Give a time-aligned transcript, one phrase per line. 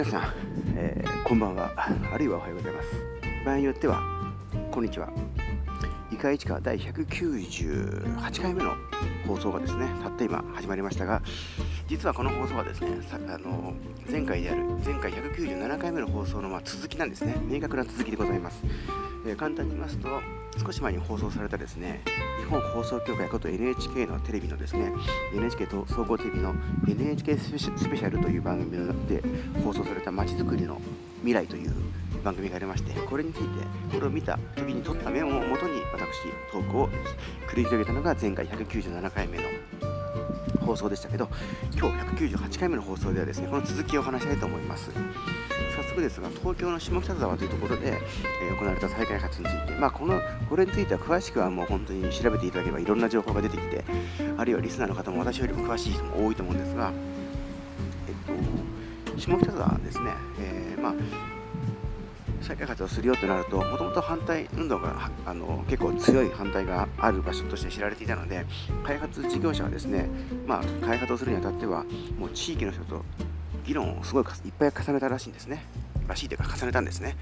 [0.00, 0.32] 皆さん、
[0.76, 2.88] えー、こんばんはあるいはおはようございます。
[3.44, 4.00] 場合によっては
[4.70, 5.10] こんにちは。
[6.10, 8.76] イカ市川第198回目の
[9.26, 11.20] 放送がですねたった今始まりましたが
[11.86, 12.88] 実はこの放送はですね
[13.28, 13.74] あの
[14.10, 17.36] 前回である前回197回目の放送のまあ続きなんですね。
[17.42, 18.62] 明確な続きでございます、
[19.26, 20.08] えー、簡単に言いますと
[20.58, 22.00] 少し前に放送されたですね
[22.40, 24.92] 日本放送協会こと NHK のテレビのですね
[25.34, 26.54] NHK と総合テレビの
[26.88, 28.72] NHK スペシャルという番組
[29.06, 29.22] で
[29.62, 30.80] 放送されたまちづくりの
[31.18, 31.72] 未来という
[32.22, 33.46] 番組がありましてこれについて
[33.94, 36.88] これを見た時に撮ったメモをもとに私トークを
[37.48, 39.44] 繰り広げたのが前回197回目の
[40.60, 41.28] 放送でしたけど
[41.76, 44.90] 今日198回目の放送ではですねこの続きを話したいと思います。
[45.90, 47.98] 速ですが東京の下北沢というところで、
[48.42, 53.84] えー、行われた再開発について、まあ、このこれについては詳しくはもう本当に調べていただければいろんな情報が出てきて
[54.36, 56.92] あるいはリスナーの方も私よりも詳しい人も多いと思うんですが、
[58.08, 60.94] えっと、下北沢ですね、えー、まあ
[62.40, 68.46] 再開発をするよとなるともともと反対運動があの結構強い反対がある場所として知られていたので
[68.82, 70.08] 開発事業者はですね、
[70.46, 71.84] まあ、開発をするにあたっては
[72.18, 73.04] もう地域の人と
[73.70, 75.62] 議論をすごいいっぱい重ねたらしいんですね。
[76.08, 77.16] らしいというか重ねたんですね。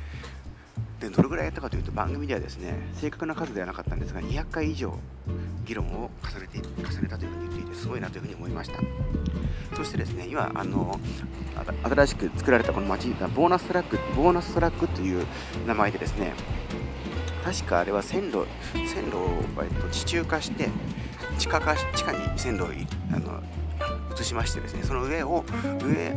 [0.98, 4.94] でどれぐらいやったかというと番組ではですね正確な数ではなかったんですが200回以上
[5.66, 8.78] 議論を重ねて重ねたというふうに言っていてすごいなというふうに思いました。
[9.76, 10.98] そしてですね今あの
[11.84, 15.26] 新しく作られたこの街がボーナストラックボーナストラックという
[15.66, 16.32] 名前でですね
[17.44, 19.28] 確かあれは線路線路を、
[19.62, 20.70] えっと、地中化して
[21.38, 22.66] 地下化地下に線路を
[23.12, 23.42] あの
[24.20, 25.44] 移しましてですねその上を
[25.83, 26.14] 上を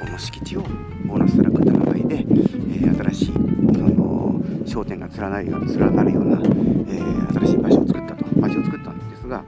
[0.00, 0.62] この敷地を
[1.04, 9.44] ボーナストラックという名前で、えー、新しいその商店が連なるような連なるような、えー、新しい場所を作ったと町を作ったんですが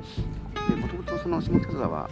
[0.76, 2.10] もともとその下北沢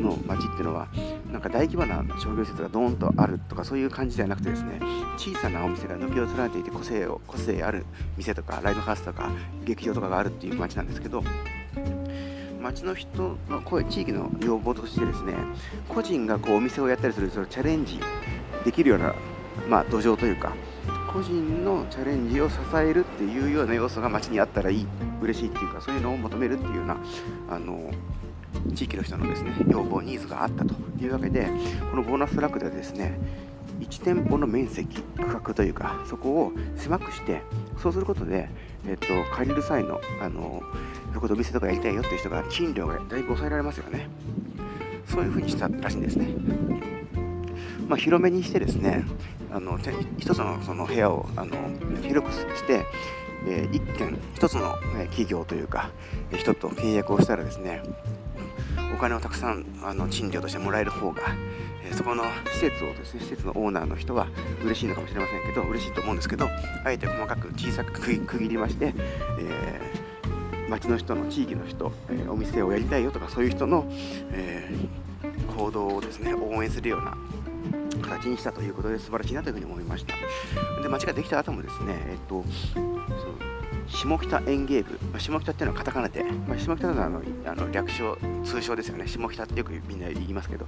[0.00, 0.88] の町っていうのは
[1.30, 4.80] なんか大規模な商業施設がドーンとあるとかそういう感じではなくてですね
[5.16, 7.84] 小さなお店が軒を連ねていて個性を個性ある
[8.16, 9.30] 店とかライブハウスとか
[9.64, 11.22] 劇場とかがあるっていう街なんですけど
[12.60, 15.34] 町の人の声地域の要望としてですね
[15.88, 18.00] 個人がこうお店をやったりするそのチャレンジ
[18.64, 19.14] できるような、
[19.68, 20.54] まあ、土壌というか
[21.12, 24.86] 個人のチャレンジを支えるっていうような要素が町にあったらいい
[25.22, 26.96] 嬉しいっていうかそういうのを求めるっていうような
[27.48, 27.90] あの
[28.74, 31.48] 地域の人のですね要望ニーズがあったというわけで
[31.90, 33.18] このボーナスラックではですね
[33.80, 37.42] 1店舗の面積区画というかそこを狭くして
[37.80, 38.48] そうすることで、
[38.88, 40.62] えっと、借りる際のあの
[41.12, 44.08] そこでお店とかやりたいよっていう人が賃料がだいぶ抑えられますよね。
[45.06, 46.28] そういうふうにしたらしいんですね。
[47.88, 49.04] まあ、広めにしてですね
[49.50, 49.78] あの
[50.18, 51.56] 一つのその部屋をあの
[52.02, 52.84] 広くして、
[53.46, 54.76] えー、一軒一つの、
[55.10, 55.90] 企業というか
[56.36, 57.82] 人と契約をしたらですね
[58.94, 61.22] お金をたくさんあの賃料としてもらえる方が、
[61.84, 64.28] えー、そこの施設をですね施設のオーナーの人は
[64.64, 66.48] 嬉しいのかもしれませんけど嬉しいと思うんですけど
[66.84, 68.94] あえて細かく小さく区切りまして、
[69.38, 73.86] えー、町の人の地域の人、えー、お店をやりたいよとかそういう人の、
[74.32, 77.16] えー、行動をですね応援するような
[78.02, 80.14] 形にしたということで素晴らしいなというふうに思いました。
[80.82, 82.44] で町ができた後もですね、えっと、
[83.88, 90.66] 下北園芸部、まあ、下北っていうのはカタカナで、まあ、下北のあのあの略称、通称ですよね、下北ってよくみんな言いますけど、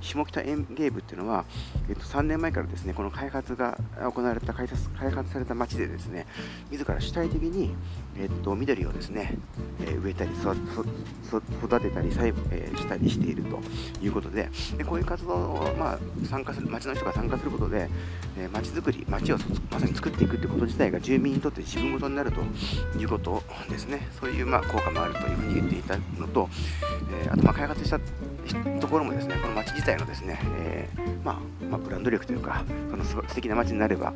[0.00, 1.44] 下北園芸部っていうのは、
[1.88, 3.78] えっと、3年前からですねこの開発が
[4.12, 6.26] 行われた開発開発された町でですね
[6.70, 7.74] 自ら主体的に、
[8.18, 9.36] えっと、緑をですね、
[9.80, 13.60] えー、植えたり育てたり栽えー、したりしていると
[14.02, 14.48] いうことで。
[14.76, 17.88] でこういう活動を、まあ、参加する町の人が参加することで、
[18.38, 19.38] えー、町づくり町を
[19.70, 22.40] まさに作っていくってこと自体が住民にとって自分ごとになると
[22.98, 24.08] いうことですね。
[24.20, 26.48] そういうまあ効果もあるというふうに言っていたのと、
[27.22, 27.98] えー、あとまあ開発した
[28.80, 34.12] ところもですねこの町自体のですね、えー、まあ、まあ、ブランド力というかその素敵な街になれば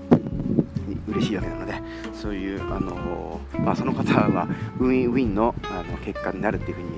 [1.08, 1.74] 嬉しいわけなので
[2.14, 4.48] そういう、あのまあ、その方は
[4.78, 6.88] ウィンウィンのあの結果になるっていうふうに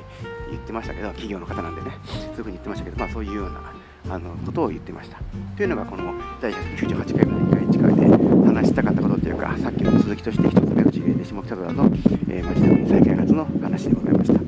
[0.50, 3.72] 言ってましたけど企業の方なんでねそういうふうに言ってましたけど、まあ、そういうような
[4.10, 5.18] あのことを言ってました。
[5.56, 10.87] というのがこの第198回目の1回1回で話したかったことというかさっきの続きとして1つ目
[11.24, 11.90] 下北沢の、
[12.28, 14.40] えー、町づくり再開発の話でございました。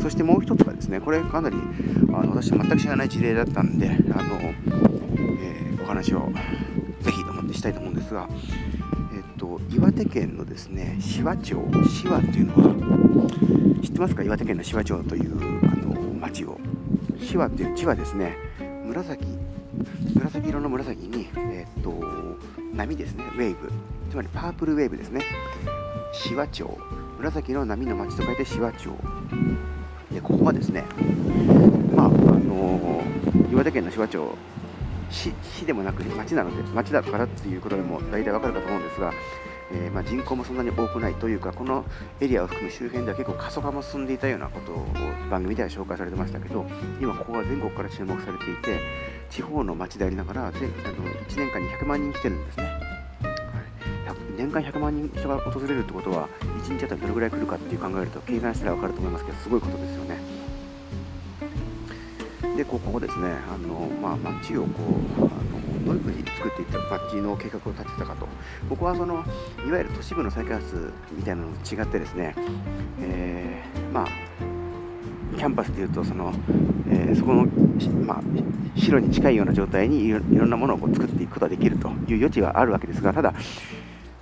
[0.00, 1.56] そしてもう一つはですねこれかなり
[2.12, 6.30] あの私全く知らない事例だったんであの、えー、お話を
[7.00, 8.28] ぜひと思ってしたいと思うんですが
[9.14, 13.30] えっと岩手県のですね紫波町紫波っていうのは
[13.82, 14.22] 知ってますか？
[14.22, 16.58] 岩手県の紫波町というあの町を。
[17.12, 18.36] 紫波っていう地はですね。
[18.86, 19.24] 紫
[20.14, 21.92] 紫色の紫に、え、っと
[22.74, 23.24] 波ですね。
[23.36, 23.70] ウェーブ。
[24.10, 25.22] つまりパープルウェーブですね。
[26.12, 26.78] 紫波町。
[27.18, 28.90] 紫の波の町と書いて紫波町。
[30.12, 30.84] でここはですね
[31.94, 33.02] まああの
[33.52, 34.38] 岩手県の紫波町。
[35.10, 39.12] 市市でもなく町なので町だからっていうことでも大体わかるかと思うんですが、
[39.72, 41.84] えー、まあ、人口もそんなに多くないというかこの
[42.20, 44.86] エリアを含む周辺では結構過疎化も進んでいたようなことを
[45.30, 46.66] 番組では紹介されてましたけど
[47.00, 48.80] 今ここは全国から注目されていて
[49.30, 50.66] 地方の町でありながらあの1
[51.36, 52.87] 年間に100万人来てるんですね。
[54.38, 56.28] 年間100万人人が訪れるってことは
[56.64, 60.18] 1日あたりどれぐらい来るかっていう考えると計算したら分かると思いますけどすごいことですよね。
[62.56, 64.82] でここですねあの、まあ、町をこ
[65.18, 68.26] うあのどういうふうに作っていった町の計画を立てたかと
[68.68, 69.24] ここはその
[69.66, 72.34] いわゆる都市部の再開発みたいなのと違ってですね、
[73.00, 74.06] えー、まあ
[75.36, 76.32] キャンパスというとその、
[76.90, 77.46] えー、そこの、
[78.04, 78.22] まあ、
[78.76, 83.32] 白に近いような状態にいろんなものをこう作っていくことができるという余地はあるわけですがただ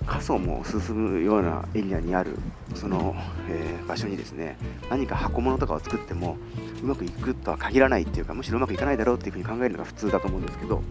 [0.07, 2.37] 過疎も進むようなエリアにある
[2.73, 3.13] その、
[3.49, 4.57] えー、場所にですね
[4.89, 6.37] 何か箱物とかを作っても
[6.81, 10.81] うまくいくとは限らないっていうかむしろうまくいかないだろうっていうふうに考えるのが普通だと思うんですけど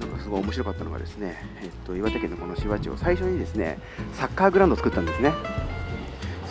[0.00, 3.78] なんかすごい面白かったのがですね、えっと、岩手県のこの紫波町最初にですね
[4.12, 5.32] サッカーグラウンドを作ったんですね。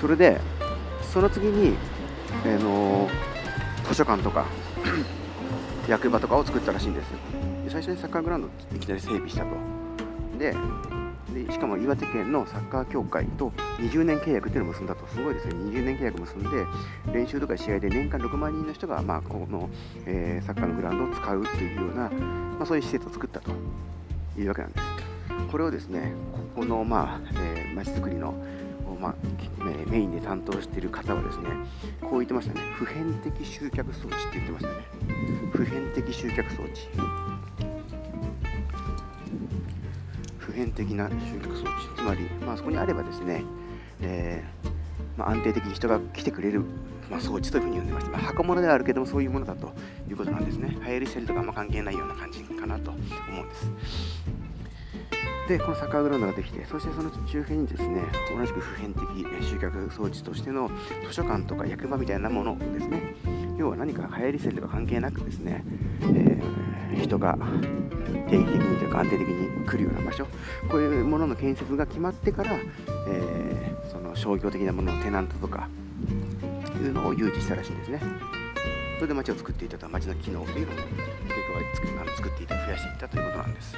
[0.01, 0.41] それで
[1.13, 1.75] その次に、
[2.45, 3.07] えー、の
[3.87, 4.45] 図書館とか
[5.87, 7.07] 役場とかを作ったらしいんです。
[7.69, 9.82] 最初にサッカーグラウンドいきなり整備したと。
[10.43, 10.53] で
[11.33, 15.07] でしかも岩手県のサッカー協会と20年契約っていうのを結んだと。
[15.07, 15.55] すごいですね。
[15.55, 16.49] 20年契約結んで
[17.11, 19.69] 練習とか試合で年間6万人の人が、まあ、この、
[20.05, 23.51] えー、サッカーのグラウンドを使うっていうような、まあ、そういう施設を作ったと。
[24.37, 24.85] いうわけなんです。
[25.51, 26.13] これをですね
[26.55, 28.33] ここのまあ、えー、街づくりの
[28.99, 29.15] まあ、
[29.89, 31.49] メインで担当している方はですね
[31.99, 32.61] こう言ってましたね。
[32.77, 34.75] 普遍的集客装置って言ってましたね。
[35.51, 37.32] 普遍的集客装置。
[40.53, 41.69] 遍的な集客装置。
[41.95, 43.43] つまり、まあ、そこにあればですね、
[44.01, 46.61] えー、まあ、安定的に人が来てくれる、
[47.09, 49.73] まあ、装置というふうに呼んでまして、まあ、箱物ではあるけどもそういうものだと
[50.09, 50.77] いうことなんですね。
[50.85, 52.99] 流行りしてるとかあんま関係ないような感じかなと思
[53.41, 53.71] うんです。
[55.47, 58.01] でこのサッカーグラウンドができてそしてその周辺にですね
[58.33, 59.03] 同じく普遍的
[59.43, 60.71] 集客装置としての
[61.05, 63.15] 図書館とか役場みたいなものですね。
[63.57, 65.63] 要は何か流行り線とか関係なくですね、
[66.01, 67.37] えー、人が
[68.29, 70.25] 定期的にというか安定的に来るような場所
[70.69, 72.55] こういうものの建設が決まってから、
[73.07, 75.69] えー、その商業的なもののテナントとか
[76.81, 78.01] いうのを誘致したらしいんですね。
[78.95, 83.77] それで街を作っていたと街の機能というのを結構作っていた増やしていったということなんです。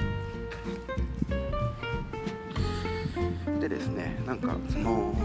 [3.59, 5.15] でですねなんかその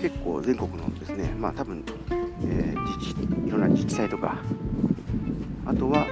[0.00, 1.84] 結構全国のですねまあ多分、
[2.42, 4.38] えー、自治いろんな自治体とか
[5.66, 6.06] あとは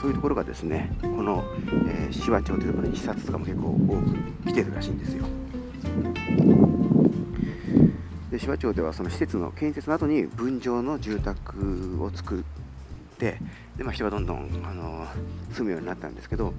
[0.00, 3.74] そういうところがですねこの、えー、紫波町というところに視察とかも結構多
[4.44, 5.24] く来てるらしいんですよ。
[8.30, 12.42] で紫波町ではその施設の建設の後に分譲の住宅を作っ
[13.18, 13.38] て
[13.76, 15.06] で、まあ、人がどんどん、あの
[15.52, 16.54] 住むようになったんですけど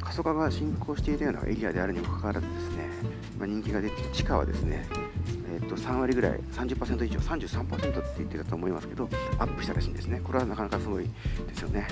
[0.00, 2.88] 過疎化が進行していたようなエリアであるにもかかわらずですね、
[3.38, 4.86] まあ、人気が出て地価はですね
[5.48, 10.20] えー、と3割ぐらい30%以上33%って言ってたと思いますけどアップしたらしいんですね。
[10.22, 11.86] これはなかなかすごいですよね、は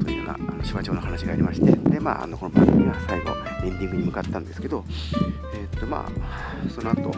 [0.00, 3.30] い、というようなあの芝町の話がありましてでまああのこの番組は最後
[3.64, 4.84] エンディングに向かったんですけど
[5.54, 7.12] え、ー、とまあその後、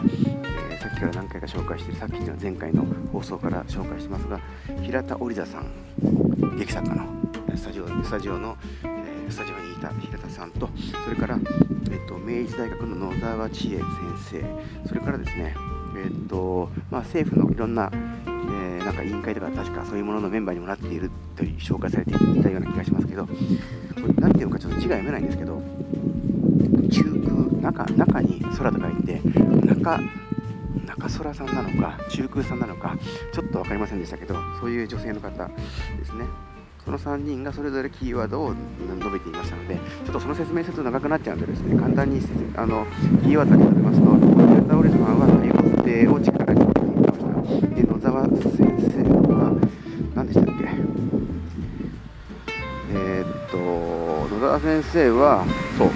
[0.71, 4.39] え、さっきから何回か紹介してるさっきの前回の放送から紹介してますが
[4.81, 5.71] 平田織田さん
[6.57, 7.05] 劇作家の
[7.55, 8.57] スタジオスタジオの、
[9.31, 10.69] スタジオにいた平田さんと
[11.03, 11.39] それから
[11.91, 13.85] えっと、明治大学の野沢千恵先
[14.83, 15.53] 生、それからですね、
[15.97, 23.33] えっとまあ、政府のいろんな、えー、なんか委員会とか確かそういうもののメンバーにもなっているという紹介されていたような気がしますけど、こ
[24.07, 25.61] れ何ていうのかちょっと字が読めないんですけど、
[26.89, 27.03] 中
[27.61, 29.21] 空、中中に空と書いて、
[29.67, 29.99] 中
[30.85, 32.97] 中空さんなのか、中空さんなのか、
[33.33, 36.25] ちょっと分かりませんでしたけど、そういう女性の方ですね。
[36.83, 38.53] その3人がそれぞれキーワードを
[38.99, 42.19] 述べていましたので、ちょっとその説明すると長くなっちゃうんでですね、簡単に
[42.55, 42.87] あの
[43.23, 47.25] キーワードに述べますと、デルタオリスマンは多様性を力にって言いました。
[47.75, 48.35] で、野沢先
[48.89, 49.55] 生は、
[50.15, 50.65] 何でしたっけ？
[52.93, 53.57] えー、っと、
[54.35, 55.45] 野沢先生は、
[55.77, 55.89] そう、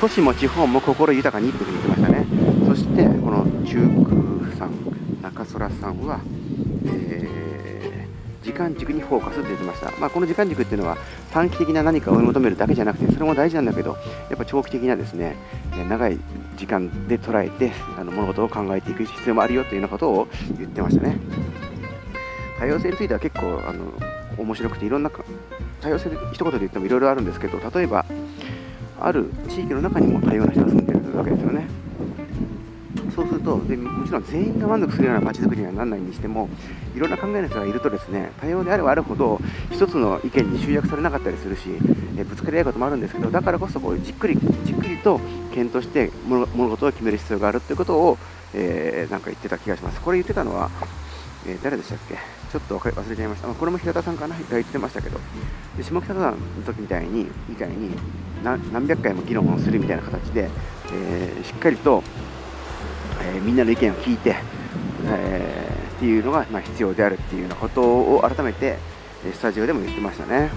[0.00, 2.26] 都市も地方も心豊かにっていうふうに言ってましたね。
[2.66, 4.70] そして、この中空さん、
[5.22, 6.20] 中空さんは、
[6.84, 7.49] えー
[8.42, 10.96] 時間軸にフォーカスってました、まあ、この時間軸っていうのは
[11.30, 13.96] 短期的な何かを追い求めるだけじゃなくてそれも大事なんだけど
[14.28, 15.36] やっぱ長期的なですね
[15.88, 16.18] 長い
[16.56, 20.28] 時間で捉えてあの物事を考えていく必要もあるよというようなことを
[20.58, 21.18] 言ってましたね。
[22.58, 23.92] 多様性については結構あの
[24.36, 25.10] 面白くていろんな
[25.80, 28.04] 多様性で一言で言ってもいろいろあるんですけど例えば
[29.00, 31.66] ある地域の中にも多様な人が住んでるわけですよね。
[33.20, 36.48] そうするとでもちろん全員が満足するような街づくりにはならないにしても
[36.96, 39.38] いろんな考えの人がいるとですね多様であればあるほど
[39.70, 41.68] 一つの意見に集約されなかったりするし、
[42.16, 45.20] えぶつかり合うこともあるんですけどだからこそこうじっくりじっくりと
[45.52, 48.16] 検討して物事を決める必要があるということを、
[48.54, 50.00] えー、なんか言ってた気がします。
[50.00, 50.70] これ言ってたのは、
[51.46, 52.14] えー、誰でしたっけ？
[52.14, 53.48] ちょっと忘れちゃいました。
[53.48, 54.34] まあこれも平田さんかな？
[54.34, 55.20] が言ってましたけど、
[55.76, 57.90] で下北沢の時みたいに、みたいに
[58.42, 60.48] 何百回も議論をするみたいな形で、
[60.92, 62.02] えー、しっかりと、
[63.34, 64.36] え、みんなの意見を聞いて、
[65.06, 68.78] えー、っていうのが、ま、必要であるっていうようなことを改めて
[69.32, 70.50] スタジオでも言ってましたね。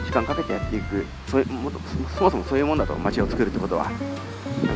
[0.00, 1.70] うん、時間かけてやっていくそも
[2.16, 3.94] そもそもそういうもんだと街を作るってことはなん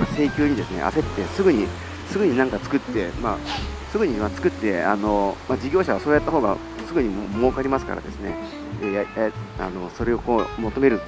[0.00, 1.66] か請求にですね焦ってすぐに
[2.08, 3.38] すぐになんか作って、まあ、
[3.92, 6.56] すぐに作ってあの、まあ、事業者はそうやった方が
[6.86, 8.34] すぐに儲かりますからですね。
[8.86, 9.04] や
[9.58, 11.00] あのそれをこう求める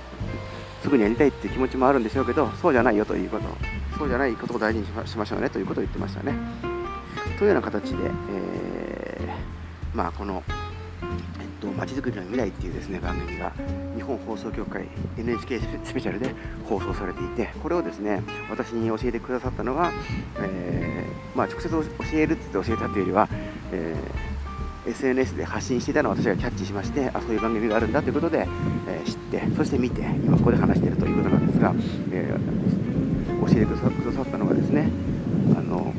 [0.83, 3.80] すぐにやりたいっていう気持ちもあるんでしょうけどそうじゃないよということ。
[4.01, 6.33] そうじゃないことを大事にしましょうねということを言ってましたね。
[7.39, 10.43] というような形で、えー、まあこの
[11.61, 13.53] とまちづくりの未来っていうですね番組が
[13.95, 14.87] 日本放送協会
[15.19, 19.93] NHK スペシャルで放送されていてこれをですね私に教えてくださったのが、
[20.39, 23.29] えー、まあ、直接教えるって教えたというよりは、
[23.71, 24.31] えー
[24.87, 28.49] SNS で発信していたのを私がキャッチしましてあそういう番組があるんだということで、
[28.89, 31.75] えー、知ってそして見て今ここで話しているということなんですが、
[32.11, 32.90] えー、
[33.41, 34.91] 教えてくださったのがですね
[35.57, 35.95] あの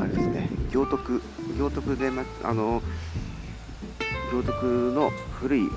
[0.00, 1.22] あれですね行徳
[1.58, 2.82] 行徳で、ま、あの
[4.32, 5.10] 行徳の
[5.40, 5.72] 古い街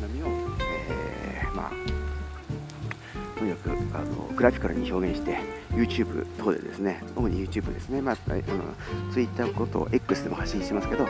[0.00, 5.38] 並みを、えー、まあ、とにかくあのグラフィカルに表現して
[5.70, 11.06] YouTube 等でですね主に YouTube ですね、まあ、あの Twitter ことを X でも発信してますけど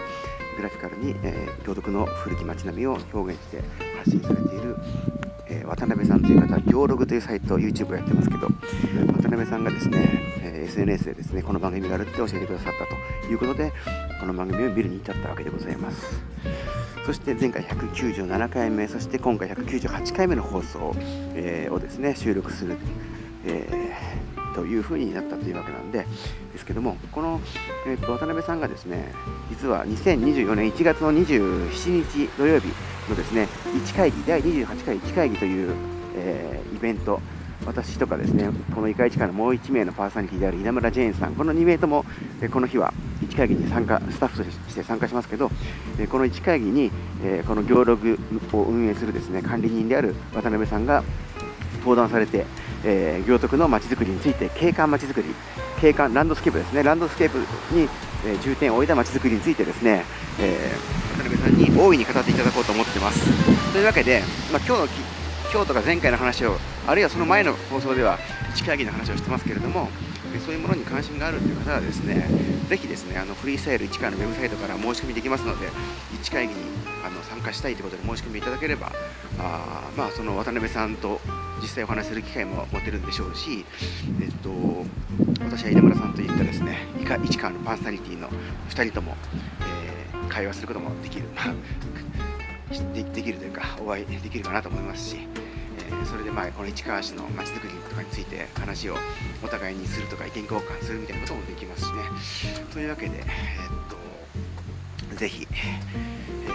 [0.56, 3.62] グラフィカルに、えー、行徳の古き街並みを表現して
[3.98, 4.73] 発信されている、
[5.84, 8.48] 渡辺さんという方は行ログというサイト YouTube をやってますけど
[9.18, 13.70] 渡辺さんがですね、え、SNS でですねこの番組があるって教えてくださったということで
[14.18, 16.22] この番組を見るに至ったわけでございます。
[17.04, 20.94] そして前回197回目そして今回198回目の放送、
[21.34, 22.78] え、をですね収録する、
[23.44, 23.93] えー、
[24.54, 26.06] というふうになったというわけなんで
[26.52, 27.40] ですけどもこの、
[27.86, 29.12] えーと、渡辺さんがですね
[29.50, 32.68] 実は2024年1月の27日土曜日
[33.08, 33.48] のですね
[33.86, 35.74] 1会議第28回1会議という、
[36.16, 37.20] えー、イベント
[37.66, 42.04] 私とかですねこの異界地下のもう1名のパーソナリティである稲村ジェーンさんこの2名とも
[42.52, 42.92] この日は
[43.22, 45.48] 1会議に参加スタッフとして参加しますけど
[46.10, 46.90] この1会議に
[47.46, 48.18] この行ログ
[48.52, 51.02] を運営するですね管理人である渡辺さんが
[51.78, 52.46] 登壇されて、
[52.84, 55.34] えー、行徳のまちづくりについて景観まちづくり
[55.80, 56.82] 景観ランドスケープですね。
[56.82, 57.38] ランドスケープ
[57.74, 57.88] に、
[58.26, 60.04] え重点を置いたまちづくりについてですね、
[60.40, 63.72] えー、渡辺さんに大いに語っていただこうと思ってます。
[63.72, 64.22] というわけで、
[64.52, 64.88] まあ、今日の
[65.52, 68.18] 今日とか前回の話をあるいはその前の放送では
[68.56, 69.88] 1会議の話をしてますけれども
[70.44, 72.28] そういうものに関心があるという方はですね
[72.68, 75.68] ぜひですねあのフリースタイル1回のウェブサイトから申し込みできますので
[76.20, 76.60] 1会議に
[77.06, 78.90] あの参加したいということで申し込みいただければ
[79.38, 81.20] あまあその渡辺さんと
[81.64, 83.64] 実際お話する機会も持てるんでしょうし、
[84.20, 84.50] えっと、
[85.42, 86.76] 私は稲村さんといったですね
[87.24, 88.28] 市川のパーソナリティの
[88.68, 89.16] 2人とも、
[90.12, 91.24] えー、会話することもできる、
[92.92, 95.16] できるというかお会いできるかなと思いますし
[95.78, 98.96] えそれでまあこの市川市のまちづくりとかについて話を
[99.42, 102.02] お互いにするとか意見交換するみたいなこともできますしね。
[102.74, 103.24] というわけで、え、っ
[105.10, 105.48] とぜひ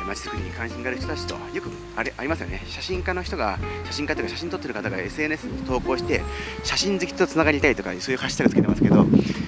[0.09, 2.63] まちづくりに関心がある人たちとよくあれありますよね。
[2.65, 6.23] 写真家の人が写真家というか写真撮ってる方が SNS に投稿して
[6.63, 9.05] 写真好きとつながりたいとかそういうハッシュタグつけてますけど、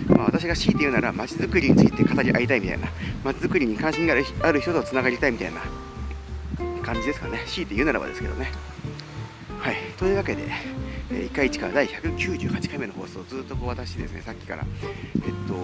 [0.08, 2.90] まあ、私が強いて言うならまちづくりについて語り合いたいみたいな
[3.24, 4.14] まちづくりに関心が
[4.44, 5.62] ある人とつながりたいみたいな
[6.84, 7.40] 感じですかね。
[7.48, 8.52] 強いて言うならばですけどね。
[9.58, 10.44] はい、というわけで、
[11.12, 14.66] え、1回1から第198回目の放送ずっとこう私ですねさっきから、
[15.16, 15.56] えっと、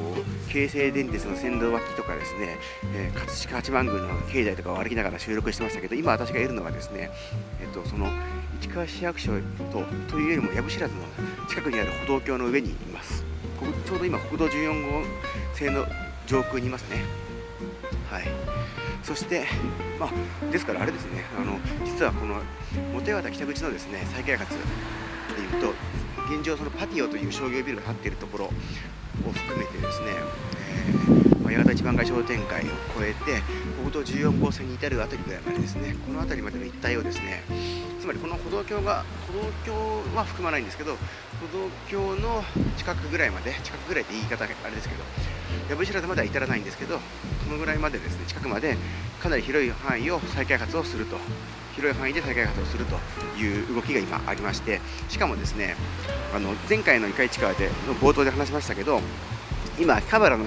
[0.52, 2.58] 京成電鉄の線路脇とかですね、
[2.94, 7.10] えー、葛飾八幡宮の境内とかを歩きながら収録してましたけど今私がいるのはですね、
[7.62, 8.08] えっと、その
[8.60, 9.32] 市川市役所
[9.72, 11.02] とというよりも藪知らずの
[11.48, 13.24] 近くにある歩道橋の上にいます。
[13.86, 15.04] ちょうど今国道14号
[15.54, 15.86] 線の
[16.28, 17.02] 上空にいますね。
[18.10, 18.24] はい。
[19.08, 19.46] そして、
[19.98, 22.42] まあ、ですからあれですねあの実はこの
[22.94, 24.54] 本岩田北口のですね再開発
[25.56, 25.74] いうと
[26.34, 32.68] 現状そのパティオという商業ビルが建っているところを含めてですね、えま、八幡一番街商店街を
[33.00, 33.42] 越えて
[33.78, 37.44] 国道14号線に至る辺りぐらいまでですねこの辺りまでの一帯をですね
[38.00, 39.74] つまりこの歩道橋が歩道橋
[40.16, 42.44] は含まないんですけど歩道橋の
[42.78, 45.04] 近くぐらいまで近くぐらいって言い方あれですけど
[45.70, 47.02] 藪知らずまでは至らないんですけどこ
[47.52, 48.78] のぐらいまでですね近くまで
[49.22, 51.18] かなり広い範囲を再開発をすると。
[51.78, 52.96] 広い範囲で再開発をすると
[53.40, 55.76] いう動きが今ありましてしかもですね
[56.36, 59.00] あの前回のイカ市川での冒頭で話しましたけど
[59.80, 60.46] 今秋葉原の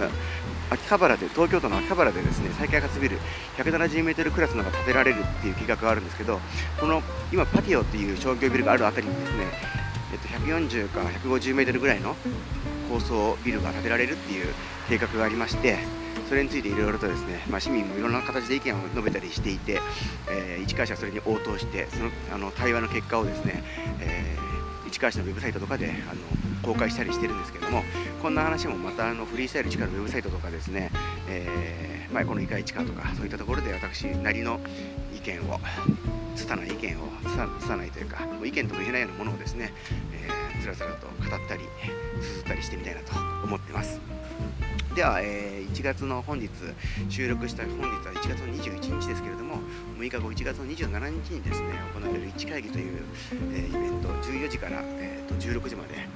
[0.71, 3.19] 秋葉原で東京都の秋葉原でですね再開発ビル
[3.57, 6.41] 170メートルクラスのが建てられるっていう計画があるんですけど
[6.81, 7.01] この
[7.33, 9.47] 今パティオっていう商業ビルがあるあたりにですね
[10.13, 12.17] えっと140か150メートルぐらいの
[12.91, 14.53] 高層ビルが建てられるっていう
[14.89, 15.79] 計画がありまして
[16.31, 19.81] それについていろいろとですね、まあ、市民もいろんな形で意見を述べたりしていて、
[20.31, 23.65] えー、市川市はそれに応答してそのあの対話の結果をですね、
[23.99, 26.21] えー、市川市のウェブサイトとかであの
[26.63, 27.83] 公開したりしてるんですけども
[28.23, 30.93] こんな話もまたあのフリースタイル市川のウェブサイトとかですね、
[31.29, 34.61] えーまあ、このイカ市川とかそういったところで私なりの
[35.13, 35.59] 意見を
[36.37, 37.09] 拙い意見を
[37.59, 39.73] 拙いというかもう意見とも言えないようなものをですね、
[40.13, 41.65] えー、つらつらと語ったり
[42.21, 43.13] 綴ったりしてみたいなと
[43.45, 44.01] 思ってます。
[44.95, 46.51] では、えー、1月の本日
[47.09, 49.59] 収録した本日は1月の21日ですけれども
[49.99, 53.03] 6日後1月の27日にですね行われる市会議という、
[53.53, 56.09] えー、イベント14時から、えーと、16時まで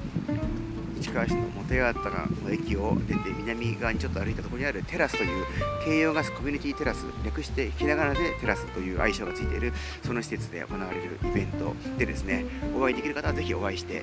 [1.00, 5.44] 市川市の元八幡の駅を出て南側にちょっと歩いたところにあるテラスという
[5.84, 9.72] 京葉ガスコミュニティテラス略してひらがなでテラスという愛称がついている
[10.02, 12.46] その施設で行われるイベントでですね
[12.76, 14.02] お会いできる方はぜひお会いして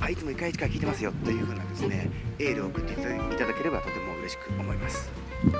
[0.00, 5.10] あいつも1回1回聞いてますよというふうなですねエールを送っていただければとても嬉しく思います。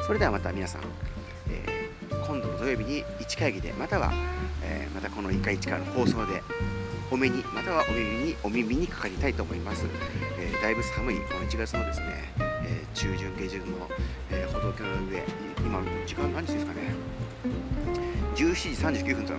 [0.07, 0.83] それではまた皆さん、
[1.51, 4.13] えー、今度の土曜日に1会議でまたは、
[4.63, 6.43] えー、またこの1回1回の放送で
[7.11, 9.87] お目にまたはお耳にお耳にかかりたいと思います、
[10.39, 12.07] えー、だいぶ寒いこの1月のですね、
[12.65, 13.89] え中旬下旬の、
[14.31, 15.23] え歩道橋の上
[15.59, 16.95] 今時間何時ですかね
[18.35, 19.35] ？17時39分と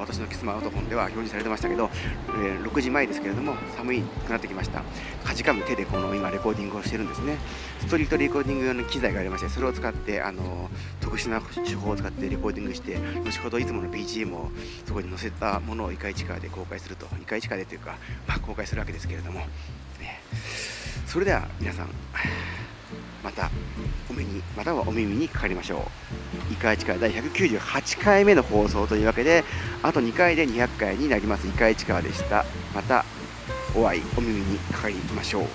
[0.00, 1.90] 私のキスマートフォンでは表示されてましたけど、
[2.28, 4.82] えー、6時前ですけれども寒いくなってきました。
[5.24, 7.36] かじかむ手でこの今レコーディングをしてるんですね。
[7.80, 14.50] ストリートレコーディング用の機材がありましてそれを使ってあの特殊な手法を使ってレコーディングして後ほどいつもの BGM を
[14.86, 17.06] そこに載せたものをイカイチカで公開すると。
[17.20, 20.20] イカイチカでというか、まあ、公開するわけですけれども、ね、
[21.06, 21.90] それでは皆さん
[23.22, 23.50] また
[24.08, 25.88] お目にまたはお耳にかかりましょ
[26.50, 26.52] う。
[26.52, 29.44] イカイチカ第198回目の放送というわけで
[29.82, 31.46] あと2回で200回になります。
[31.46, 32.44] イカイチカでした。
[32.74, 33.04] また
[33.74, 35.46] お会いお耳にかかりましょう。